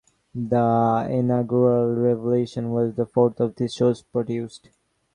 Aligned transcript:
The 0.33 1.05
inaugural 1.11 1.93
Revolution 1.93 2.71
was 2.71 2.95
the 2.95 3.05
fourth 3.05 3.39
of 3.39 3.57
these 3.57 3.75
shows 3.75 4.01
produced. 4.01 4.69